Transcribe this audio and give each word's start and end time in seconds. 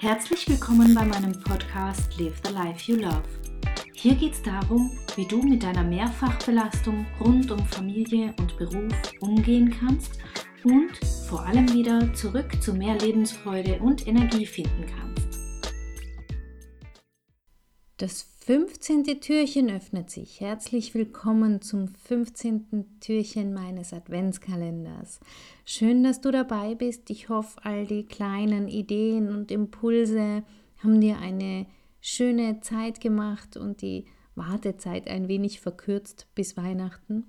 Herzlich 0.00 0.48
willkommen 0.48 0.94
bei 0.94 1.04
meinem 1.04 1.38
Podcast 1.42 2.18
Live 2.18 2.40
the 2.42 2.54
Life 2.54 2.90
You 2.90 2.96
Love. 3.00 3.22
Hier 3.92 4.14
geht 4.14 4.32
es 4.32 4.42
darum, 4.42 4.98
wie 5.14 5.26
du 5.26 5.42
mit 5.42 5.62
deiner 5.62 5.84
Mehrfachbelastung 5.84 7.04
rund 7.20 7.50
um 7.50 7.66
Familie 7.66 8.34
und 8.38 8.56
Beruf 8.56 8.94
umgehen 9.20 9.68
kannst 9.78 10.18
und 10.64 10.96
vor 11.28 11.44
allem 11.44 11.70
wieder 11.74 12.14
zurück 12.14 12.62
zu 12.62 12.72
mehr 12.72 12.96
Lebensfreude 12.98 13.78
und 13.80 14.06
Energie 14.06 14.46
finden 14.46 14.86
kannst. 14.86 15.38
Das 17.98 18.29
15. 18.46 19.20
Türchen 19.20 19.70
öffnet 19.70 20.08
sich. 20.08 20.40
Herzlich 20.40 20.94
willkommen 20.94 21.60
zum 21.60 21.88
15. 21.88 22.98
Türchen 22.98 23.52
meines 23.52 23.92
Adventskalenders. 23.92 25.20
Schön, 25.66 26.02
dass 26.02 26.22
du 26.22 26.30
dabei 26.30 26.74
bist. 26.74 27.10
Ich 27.10 27.28
hoffe, 27.28 27.60
all 27.64 27.86
die 27.86 28.06
kleinen 28.06 28.66
Ideen 28.66 29.28
und 29.28 29.50
Impulse 29.50 30.42
haben 30.78 31.00
dir 31.02 31.18
eine 31.18 31.66
schöne 32.00 32.60
Zeit 32.60 33.02
gemacht 33.02 33.58
und 33.58 33.82
die 33.82 34.06
Wartezeit 34.34 35.06
ein 35.08 35.28
wenig 35.28 35.60
verkürzt 35.60 36.26
bis 36.34 36.56
Weihnachten. 36.56 37.24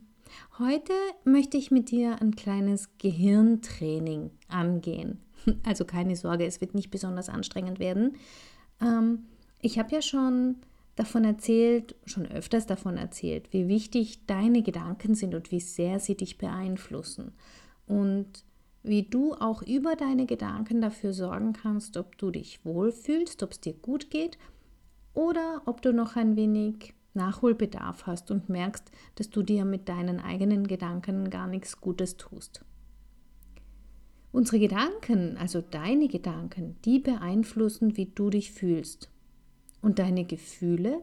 Heute 0.59 0.93
möchte 1.25 1.57
ich 1.57 1.71
mit 1.71 1.91
dir 1.91 2.21
ein 2.21 2.35
kleines 2.35 2.97
Gehirntraining 2.97 4.31
angehen. 4.47 5.19
Also 5.65 5.85
keine 5.85 6.15
Sorge, 6.15 6.45
es 6.45 6.61
wird 6.61 6.75
nicht 6.75 6.91
besonders 6.91 7.27
anstrengend 7.27 7.79
werden. 7.79 8.15
Ähm, 8.79 9.25
ich 9.59 9.79
habe 9.79 9.91
ja 9.93 10.03
schon 10.03 10.57
davon 10.95 11.23
erzählt, 11.23 11.95
schon 12.05 12.25
öfters 12.25 12.65
davon 12.65 12.97
erzählt, 12.97 13.51
wie 13.53 13.67
wichtig 13.67 14.25
deine 14.25 14.61
Gedanken 14.61 15.15
sind 15.15 15.35
und 15.35 15.51
wie 15.51 15.59
sehr 15.59 15.99
sie 15.99 16.15
dich 16.15 16.37
beeinflussen. 16.37 17.33
Und 17.87 18.45
wie 18.83 19.03
du 19.03 19.33
auch 19.33 19.61
über 19.61 19.95
deine 19.95 20.25
Gedanken 20.25 20.81
dafür 20.81 21.13
sorgen 21.13 21.53
kannst, 21.53 21.97
ob 21.97 22.17
du 22.17 22.31
dich 22.31 22.65
wohlfühlst, 22.65 23.43
ob 23.43 23.51
es 23.51 23.61
dir 23.61 23.73
gut 23.73 24.09
geht 24.09 24.37
oder 25.13 25.61
ob 25.65 25.81
du 25.81 25.93
noch 25.93 26.15
ein 26.15 26.35
wenig 26.35 26.93
Nachholbedarf 27.13 28.07
hast 28.07 28.31
und 28.31 28.49
merkst, 28.49 28.89
dass 29.15 29.29
du 29.29 29.43
dir 29.43 29.65
mit 29.65 29.89
deinen 29.89 30.19
eigenen 30.19 30.67
Gedanken 30.67 31.29
gar 31.29 31.47
nichts 31.47 31.79
Gutes 31.81 32.17
tust. 32.17 32.63
Unsere 34.31 34.59
Gedanken, 34.59 35.37
also 35.37 35.61
deine 35.61 36.07
Gedanken, 36.07 36.77
die 36.85 36.99
beeinflussen, 36.99 37.97
wie 37.97 38.05
du 38.05 38.29
dich 38.29 38.53
fühlst. 38.53 39.09
Und 39.81 39.99
deine 39.99 40.25
Gefühle, 40.25 41.01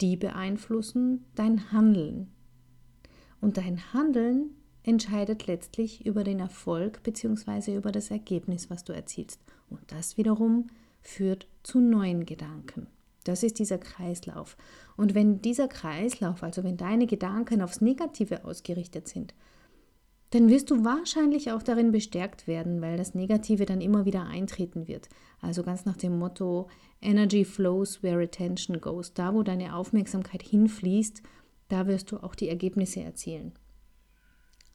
die 0.00 0.16
beeinflussen 0.16 1.24
dein 1.34 1.72
Handeln. 1.72 2.28
Und 3.40 3.56
dein 3.56 3.92
Handeln 3.92 4.50
entscheidet 4.82 5.46
letztlich 5.46 6.06
über 6.06 6.24
den 6.24 6.40
Erfolg 6.40 7.02
bzw. 7.02 7.76
über 7.76 7.92
das 7.92 8.10
Ergebnis, 8.10 8.70
was 8.70 8.84
du 8.84 8.92
erzielst. 8.92 9.40
Und 9.68 9.80
das 9.88 10.16
wiederum 10.16 10.68
führt 11.02 11.46
zu 11.62 11.80
neuen 11.80 12.26
Gedanken. 12.26 12.86
Das 13.24 13.42
ist 13.42 13.58
dieser 13.58 13.78
Kreislauf. 13.78 14.56
Und 14.96 15.14
wenn 15.14 15.42
dieser 15.42 15.68
Kreislauf, 15.68 16.42
also 16.42 16.64
wenn 16.64 16.76
deine 16.76 17.06
Gedanken 17.06 17.60
aufs 17.60 17.80
Negative 17.80 18.44
ausgerichtet 18.44 19.08
sind, 19.08 19.34
dann 20.30 20.48
wirst 20.48 20.70
du 20.70 20.84
wahrscheinlich 20.84 21.50
auch 21.50 21.62
darin 21.62 21.90
bestärkt 21.90 22.46
werden, 22.46 22.80
weil 22.80 22.96
das 22.96 23.14
Negative 23.14 23.66
dann 23.66 23.80
immer 23.80 24.04
wieder 24.04 24.26
eintreten 24.26 24.86
wird. 24.86 25.08
Also 25.40 25.62
ganz 25.62 25.84
nach 25.84 25.96
dem 25.96 26.18
Motto 26.18 26.68
Energy 27.02 27.44
flows 27.44 28.02
where 28.02 28.22
attention 28.22 28.80
goes. 28.80 29.12
Da, 29.12 29.34
wo 29.34 29.42
deine 29.42 29.74
Aufmerksamkeit 29.74 30.42
hinfließt, 30.42 31.22
da 31.68 31.86
wirst 31.86 32.12
du 32.12 32.18
auch 32.18 32.34
die 32.34 32.48
Ergebnisse 32.48 33.00
erzielen. 33.00 33.52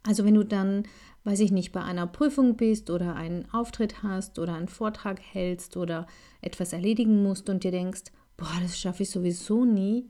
Also 0.03 0.26
wenn 0.26 0.36
du 0.36 0.44
dann, 0.44 0.83
weiß 1.23 1.39
ich 1.39 1.52
nicht, 1.52 1.72
bei 1.72 1.81
einer 1.81 2.06
Prüfung 2.06 2.58
bist 2.58 2.89
oder 2.89 3.16
einen 3.16 3.50
Auftritt 3.52 4.03
hast 4.03 4.38
oder 4.38 4.53
einen 4.53 4.67
Vortrag 4.67 5.20
hältst 5.20 5.78
oder 5.78 6.06
etwas 6.42 6.73
erledigen 6.73 7.23
musst 7.23 7.50
und 7.50 7.64
dir 7.64 7.72
denkst, 7.72 8.03
boah, 8.38 8.53
das 8.61 8.78
schaffe 8.78 9.03
ich 9.03 9.09
sowieso 9.09 9.66
nie, 9.66 10.08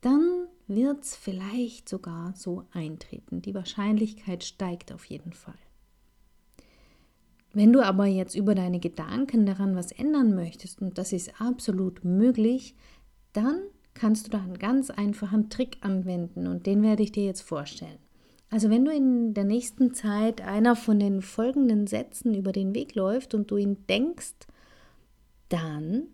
dann 0.00 0.48
wird 0.66 1.04
es 1.04 1.16
vielleicht 1.16 1.88
sogar 1.88 2.32
so 2.34 2.64
eintreten. 2.72 3.42
Die 3.42 3.54
Wahrscheinlichkeit 3.54 4.44
steigt 4.44 4.92
auf 4.92 5.04
jeden 5.04 5.32
Fall. 5.32 5.58
Wenn 7.52 7.72
du 7.72 7.84
aber 7.84 8.06
jetzt 8.06 8.34
über 8.34 8.54
deine 8.54 8.80
Gedanken 8.80 9.44
daran 9.44 9.76
was 9.76 9.92
ändern 9.92 10.34
möchtest, 10.34 10.80
und 10.80 10.96
das 10.96 11.12
ist 11.12 11.40
absolut 11.40 12.04
möglich, 12.04 12.74
dann 13.32 13.62
kannst 13.94 14.26
du 14.26 14.30
da 14.30 14.38
einen 14.42 14.58
ganz 14.58 14.90
einfachen 14.90 15.50
Trick 15.50 15.76
anwenden 15.82 16.46
und 16.46 16.66
den 16.66 16.82
werde 16.82 17.02
ich 17.02 17.12
dir 17.12 17.24
jetzt 17.24 17.42
vorstellen. 17.42 17.98
Also 18.48 18.70
wenn 18.70 18.84
du 18.84 18.92
in 18.92 19.34
der 19.34 19.44
nächsten 19.44 19.94
Zeit 19.94 20.40
einer 20.42 20.76
von 20.76 20.98
den 20.98 21.22
folgenden 21.22 21.86
Sätzen 21.86 22.34
über 22.34 22.52
den 22.52 22.74
Weg 22.74 22.94
läuft 22.94 23.34
und 23.34 23.50
du 23.50 23.56
ihn 23.56 23.86
denkst, 23.86 24.34
dann 25.48 26.04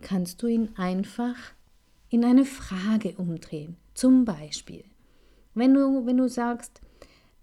kannst 0.00 0.42
du 0.42 0.46
ihn 0.46 0.70
einfach 0.76 1.36
in 2.10 2.24
eine 2.24 2.44
Frage 2.44 3.14
umdrehen. 3.16 3.76
Zum 4.00 4.24
Beispiel, 4.24 4.86
wenn 5.52 5.74
du, 5.74 6.06
wenn 6.06 6.16
du 6.16 6.26
sagst, 6.26 6.80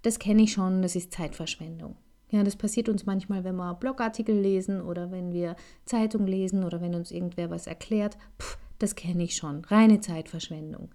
das 0.02 0.18
kenne 0.18 0.42
ich 0.42 0.54
schon, 0.54 0.82
das 0.82 0.96
ist 0.96 1.14
Zeitverschwendung. 1.14 1.98
Ja, 2.32 2.44
das 2.44 2.56
passiert 2.56 2.90
uns 2.90 3.06
manchmal, 3.06 3.44
wenn 3.44 3.58
wir 3.58 3.76
Blogartikel 3.76 4.36
lesen 4.36 4.82
oder 4.82 5.12
wenn 5.12 5.32
wir 5.32 5.56
Zeitung 5.86 6.26
lesen 6.26 6.64
oder 6.64 6.82
wenn 6.82 6.96
uns 6.96 7.12
irgendwer 7.12 7.52
was 7.52 7.68
erklärt. 7.68 8.18
Pff, 8.42 8.58
das 8.80 8.96
kenne 8.96 9.24
ich 9.24 9.36
schon, 9.36 9.66
reine 9.66 10.00
Zeitverschwendung. 10.00 10.90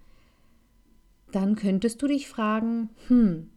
Dann 1.30 1.54
könntest 1.54 2.02
du 2.02 2.08
dich 2.08 2.26
fragen, 2.26 2.90
hm, 3.06 3.50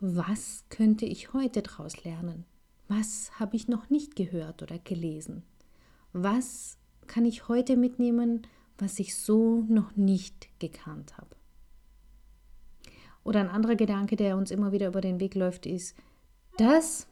was 0.00 0.64
könnte 0.70 1.04
ich 1.04 1.34
heute 1.34 1.60
daraus 1.60 2.04
lernen? 2.04 2.46
Was 2.88 3.38
habe 3.38 3.54
ich 3.54 3.68
noch 3.68 3.90
nicht 3.90 4.16
gehört 4.16 4.62
oder 4.62 4.78
gelesen? 4.78 5.42
Was 6.14 6.78
kann 7.06 7.26
ich 7.26 7.48
heute 7.48 7.76
mitnehmen, 7.76 8.46
was 8.78 8.98
ich 8.98 9.16
so 9.16 9.64
noch 9.68 9.96
nicht 9.96 10.48
gekannt 10.58 11.16
habe. 11.18 11.36
Oder 13.24 13.40
ein 13.40 13.50
anderer 13.50 13.76
Gedanke, 13.76 14.16
der 14.16 14.36
uns 14.36 14.50
immer 14.50 14.72
wieder 14.72 14.88
über 14.88 15.00
den 15.00 15.20
Weg 15.20 15.34
läuft, 15.34 15.66
ist, 15.66 15.96
das, 16.56 17.06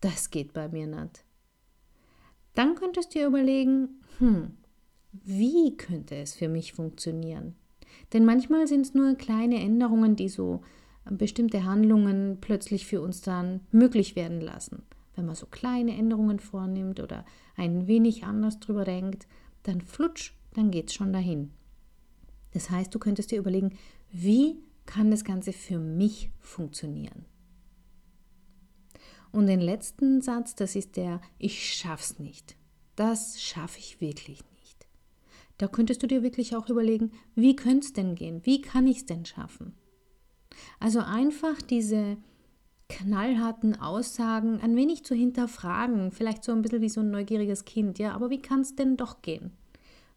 das 0.00 0.30
geht 0.30 0.52
bei 0.52 0.68
mir 0.68 0.86
nicht. 0.86 1.24
Dann 2.54 2.74
könntest 2.74 3.14
du 3.14 3.20
dir 3.20 3.26
überlegen, 3.28 4.00
hm, 4.18 4.56
wie 5.12 5.76
könnte 5.76 6.16
es 6.16 6.34
für 6.34 6.48
mich 6.48 6.72
funktionieren? 6.72 7.54
Denn 8.12 8.24
manchmal 8.24 8.66
sind 8.66 8.82
es 8.82 8.94
nur 8.94 9.14
kleine 9.14 9.60
Änderungen, 9.60 10.16
die 10.16 10.28
so 10.28 10.62
bestimmte 11.04 11.64
Handlungen 11.64 12.38
plötzlich 12.40 12.86
für 12.86 13.00
uns 13.00 13.20
dann 13.20 13.60
möglich 13.70 14.16
werden 14.16 14.40
lassen. 14.40 14.82
Wenn 15.16 15.26
man 15.26 15.34
so 15.34 15.46
kleine 15.46 15.96
Änderungen 15.96 16.38
vornimmt 16.38 17.00
oder 17.00 17.24
ein 17.56 17.86
wenig 17.86 18.24
anders 18.24 18.60
drüber 18.60 18.84
denkt, 18.84 19.26
dann 19.62 19.80
flutsch 19.80 20.32
dann 20.54 20.70
geht 20.70 20.88
es 20.88 20.94
schon 20.94 21.12
dahin. 21.12 21.50
Das 22.52 22.70
heißt, 22.70 22.94
du 22.94 22.98
könntest 22.98 23.30
dir 23.30 23.38
überlegen, 23.38 23.76
wie 24.10 24.60
kann 24.86 25.10
das 25.10 25.24
Ganze 25.24 25.52
für 25.52 25.78
mich 25.78 26.30
funktionieren? 26.40 27.26
Und 29.32 29.46
den 29.46 29.60
letzten 29.60 30.20
Satz, 30.20 30.56
das 30.56 30.74
ist 30.74 30.96
der, 30.96 31.20
ich 31.38 31.74
schaff's 31.74 32.18
nicht. 32.18 32.56
Das 32.96 33.40
schaffe 33.40 33.78
ich 33.78 34.00
wirklich 34.00 34.42
nicht. 34.58 34.86
Da 35.58 35.68
könntest 35.68 36.02
du 36.02 36.08
dir 36.08 36.22
wirklich 36.22 36.56
auch 36.56 36.68
überlegen, 36.68 37.12
wie 37.34 37.54
könnte 37.54 37.86
es 37.86 37.92
denn 37.92 38.14
gehen? 38.16 38.40
Wie 38.44 38.60
kann 38.60 38.86
ich 38.86 38.98
es 38.98 39.06
denn 39.06 39.24
schaffen? 39.24 39.74
Also 40.80 41.00
einfach 41.00 41.62
diese 41.62 42.16
knallharten 42.88 43.80
Aussagen 43.80 44.60
ein 44.60 44.74
wenig 44.74 45.04
zu 45.04 45.14
hinterfragen, 45.14 46.10
vielleicht 46.10 46.42
so 46.42 46.52
ein 46.52 46.62
bisschen 46.62 46.82
wie 46.82 46.88
so 46.88 47.00
ein 47.00 47.10
neugieriges 47.10 47.64
Kind, 47.64 48.00
ja, 48.00 48.12
aber 48.12 48.30
wie 48.30 48.42
kann 48.42 48.62
es 48.62 48.74
denn 48.74 48.96
doch 48.96 49.22
gehen? 49.22 49.52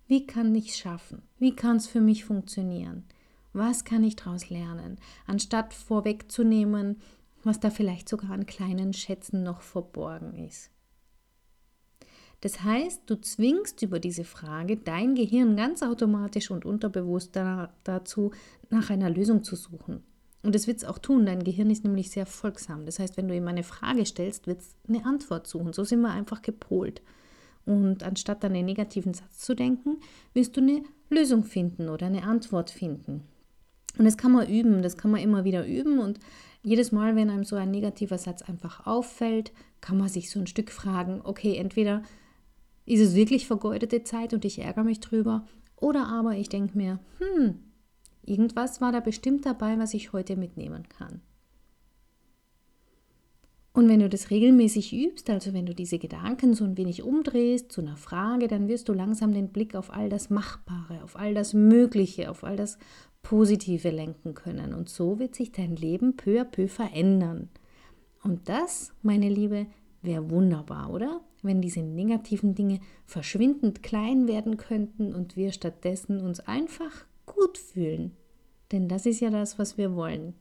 Wie 0.08 0.28
kann 0.28 0.54
ich 0.54 0.70
es 0.70 0.78
schaffen? 0.78 1.22
Wie 1.40 1.56
kann 1.56 1.78
es 1.78 1.88
für 1.88 2.02
mich 2.02 2.26
funktionieren? 2.26 3.06
Was 3.54 3.86
kann 3.86 4.04
ich 4.04 4.16
daraus 4.16 4.50
lernen? 4.50 4.98
Anstatt 5.28 5.74
vorwegzunehmen, 5.74 7.00
was 7.44 7.60
da 7.60 7.70
vielleicht 7.70 8.10
sogar 8.10 8.32
an 8.32 8.46
kleinen 8.46 8.94
Schätzen 8.94 9.44
noch 9.44 9.62
verborgen 9.62 10.36
ist. 10.36 10.72
Das 12.42 12.62
heißt, 12.62 13.04
du 13.06 13.22
zwingst 13.22 13.82
über 13.84 14.00
diese 14.00 14.26
Frage 14.26 14.76
dein 14.76 15.16
Gehirn 15.16 15.56
ganz 15.56 15.82
automatisch 15.82 16.52
und 16.52 16.66
unterbewusst 16.66 17.38
dazu, 17.86 18.32
nach 18.70 18.90
einer 18.90 19.10
Lösung 19.10 19.44
zu 19.44 19.56
suchen. 19.56 20.04
Und 20.42 20.54
das 20.54 20.68
wird 20.68 20.78
es 20.78 20.84
auch 20.84 20.98
tun. 20.98 21.26
Dein 21.26 21.46
Gehirn 21.46 21.70
ist 21.70 21.86
nämlich 21.86 22.10
sehr 22.10 22.26
folgsam. 22.26 22.86
Das 22.86 23.00
heißt, 23.00 23.16
wenn 23.16 23.30
du 23.30 23.36
ihm 23.36 23.48
eine 23.48 23.64
Frage 23.64 24.06
stellst, 24.06 24.46
wird 24.46 24.60
es 24.60 24.76
eine 24.90 25.06
Antwort 25.06 25.48
suchen. 25.48 25.72
So 25.72 25.86
sind 25.86 26.02
wir 26.02 26.12
einfach 26.12 26.42
gepolt. 26.42 27.02
Und 27.66 28.04
anstatt 28.04 28.44
an 28.44 28.54
den 28.54 28.66
negativen 28.66 29.14
Satz 29.14 29.40
zu 29.40 29.56
denken, 29.56 29.98
wirst 30.34 30.58
du 30.58 30.62
eine 30.62 30.84
Lösung 31.10 31.44
finden 31.44 31.90
oder 31.90 32.08
eine 32.08 32.24
Antwort 32.24 32.70
finden. 32.70 33.24
Und 33.98 34.06
das 34.06 34.18
kann 34.18 34.32
man 34.32 34.48
üben, 34.48 34.82
das 34.82 34.98
kann 34.98 35.12
man 35.12 35.22
immer 35.22 35.44
wieder 35.44 35.66
üben. 35.66 36.00
Und 36.00 36.20
jedes 36.62 36.92
Mal, 36.92 37.16
wenn 37.16 37.30
einem 37.30 37.44
so 37.44 37.56
ein 37.56 37.72
negativer 37.72 38.18
Satz 38.18 38.42
einfach 38.42 38.86
auffällt, 38.88 39.52
kann 39.82 39.98
man 39.98 40.10
sich 40.10 40.30
so 40.30 40.40
ein 40.40 40.48
Stück 40.48 40.72
fragen, 40.72 41.22
okay, 41.24 41.56
entweder 41.58 42.04
ist 42.86 43.02
es 43.02 43.16
wirklich 43.16 43.48
vergeudete 43.48 44.04
Zeit 44.04 44.34
und 44.34 44.46
ich 44.46 44.60
ärgere 44.60 44.84
mich 44.84 45.00
drüber, 45.00 45.46
oder 45.78 46.08
aber 46.08 46.36
ich 46.36 46.50
denke 46.50 46.78
mir, 46.78 47.00
hm, 47.20 47.60
irgendwas 48.24 48.82
war 48.82 48.92
da 48.92 49.00
bestimmt 49.00 49.46
dabei, 49.46 49.78
was 49.78 49.94
ich 49.94 50.14
heute 50.14 50.36
mitnehmen 50.38 50.88
kann. 50.88 51.22
Und 53.76 53.90
wenn 53.90 54.00
du 54.00 54.08
das 54.08 54.30
regelmäßig 54.30 54.94
übst, 54.94 55.32
also 55.32 55.52
wenn 55.54 55.66
du 55.66 55.74
diese 55.74 55.98
Gedanken 55.98 56.54
so 56.54 56.64
ein 56.64 56.78
wenig 56.78 57.02
umdrehst 57.02 57.72
zu 57.72 57.82
einer 57.82 57.98
Frage, 57.98 58.48
dann 58.48 58.68
wirst 58.68 58.88
du 58.88 58.94
langsam 58.94 59.34
den 59.34 59.50
Blick 59.50 59.74
auf 59.76 59.92
all 59.92 60.10
das 60.10 60.30
Machbare, 60.30 61.04
auf 61.04 61.16
all 61.16 61.34
das 61.34 61.56
Mögliche, 61.56 62.30
auf 62.30 62.44
all 62.44 62.56
das 62.56 62.78
Positive 63.24 63.90
lenken 63.90 64.36
können. 64.36 64.76
Und 64.76 64.90
so 64.90 65.18
wird 65.18 65.34
sich 65.34 65.52
dein 65.52 65.76
Leben 65.76 66.16
peu 66.16 66.40
à 66.40 66.44
peu 66.44 66.68
verändern. 66.68 67.50
Und 68.24 68.48
das, 68.48 68.94
meine 69.02 69.28
Liebe, 69.28 69.66
wäre 70.04 70.30
wunderbar, 70.30 70.92
oder? 70.92 71.22
Wenn 71.42 71.62
diese 71.62 71.82
negativen 71.82 72.54
Dinge 72.54 72.80
verschwindend 73.06 73.82
klein 73.82 74.28
werden 74.28 74.58
könnten 74.58 75.16
und 75.16 75.36
wir 75.36 75.52
stattdessen 75.52 76.22
uns 76.22 76.42
einfach 76.42 77.06
gut 77.26 77.58
fühlen. 77.58 78.12
Denn 78.72 78.88
das 78.88 79.06
ist 79.08 79.20
ja 79.20 79.32
das, 79.32 79.58
was 79.58 79.78
wir 79.78 79.96
wollen. 79.96 80.36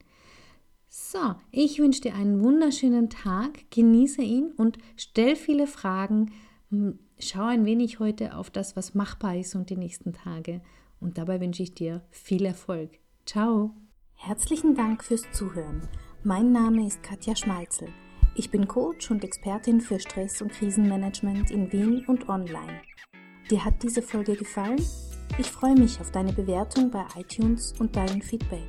So, 0.94 1.36
ich 1.50 1.78
wünsche 1.78 2.02
dir 2.02 2.14
einen 2.14 2.42
wunderschönen 2.42 3.08
Tag, 3.08 3.70
genieße 3.70 4.20
ihn 4.20 4.52
und 4.58 4.76
stell 4.98 5.36
viele 5.36 5.66
Fragen. 5.66 6.32
Hm, 6.68 6.98
schau 7.18 7.44
ein 7.44 7.64
wenig 7.64 7.98
heute 7.98 8.36
auf 8.36 8.50
das, 8.50 8.76
was 8.76 8.94
machbar 8.94 9.38
ist 9.38 9.54
und 9.54 9.70
die 9.70 9.78
nächsten 9.78 10.12
Tage. 10.12 10.60
Und 11.00 11.16
dabei 11.16 11.40
wünsche 11.40 11.62
ich 11.62 11.72
dir 11.72 12.02
viel 12.10 12.44
Erfolg. 12.44 12.90
Ciao. 13.24 13.74
Herzlichen 14.16 14.74
Dank 14.74 15.02
fürs 15.02 15.22
Zuhören. 15.32 15.88
Mein 16.24 16.52
Name 16.52 16.86
ist 16.86 17.02
Katja 17.02 17.34
Schmalzel. 17.36 17.88
Ich 18.34 18.50
bin 18.50 18.68
Coach 18.68 19.10
und 19.10 19.24
Expertin 19.24 19.80
für 19.80 19.98
Stress- 19.98 20.42
und 20.42 20.52
Krisenmanagement 20.52 21.50
in 21.50 21.72
Wien 21.72 22.04
und 22.06 22.28
online. 22.28 22.82
Dir 23.50 23.64
hat 23.64 23.82
diese 23.82 24.02
Folge 24.02 24.36
gefallen? 24.36 24.84
Ich 25.38 25.50
freue 25.50 25.74
mich 25.74 25.98
auf 26.02 26.10
deine 26.10 26.34
Bewertung 26.34 26.90
bei 26.90 27.06
iTunes 27.16 27.72
und 27.78 27.96
dein 27.96 28.20
Feedback. 28.20 28.68